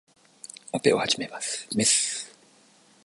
[0.71, 1.67] オペを始めます。
[1.77, 2.35] メス